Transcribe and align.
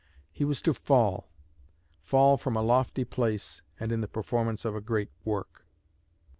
He 0.31 0.45
was 0.45 0.63
to 0.63 0.73
fall, 0.73 1.29
fall 1.99 2.35
from 2.35 2.57
a 2.57 2.63
lofty 2.63 3.05
place 3.05 3.61
and 3.79 3.91
in 3.91 4.01
the 4.01 4.07
performance 4.07 4.65
of 4.65 4.75
a 4.75 4.81
great 4.81 5.11
work." 5.23 5.63